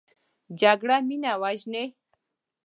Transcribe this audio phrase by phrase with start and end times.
[0.61, 1.85] جګړه مینه وژني